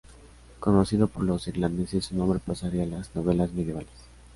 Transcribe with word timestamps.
Conocido 0.59 1.07
por 1.07 1.21
los 1.25 1.47
irlandeses, 1.47 2.05
su 2.05 2.15
nombre 2.15 2.39
pasaría 2.39 2.81
a 2.81 2.85
las 2.87 3.15
novelas 3.15 3.53
medievales. 3.53 3.93